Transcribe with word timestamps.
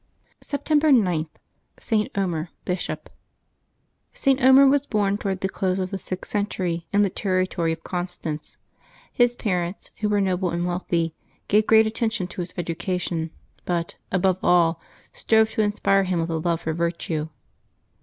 September 0.41 0.91
9.— 0.91 1.27
ST. 1.79 2.17
OMER, 2.17 2.49
Bishop. 2.65 3.07
iT. 4.25 4.41
Omer 4.43 4.67
was 4.67 4.87
born 4.87 5.15
toward 5.19 5.41
the 5.41 5.47
close 5.47 5.77
of 5.77 5.91
the 5.91 5.99
sixth 5.99 6.31
cen 6.31 6.47
tury, 6.47 6.85
in 6.91 7.03
the 7.03 7.09
territory 7.11 7.71
of 7.71 7.83
Constance. 7.83 8.57
His 9.13 9.35
parents, 9.35 9.91
who 9.99 10.09
were 10.09 10.19
noble 10.19 10.49
and 10.49 10.65
wealthy, 10.65 11.13
gave 11.47 11.67
great 11.67 11.85
attention 11.85 12.25
to 12.29 12.41
his 12.41 12.53
edu 12.53 12.75
cation, 12.75 13.29
but, 13.63 13.93
above 14.11 14.39
all, 14.41 14.81
strove 15.13 15.51
to 15.51 15.61
inspire 15.61 16.05
him 16.05 16.19
with 16.19 16.31
a 16.31 16.37
lore 16.39 16.57
for 16.57 16.73
virtue. 16.73 17.29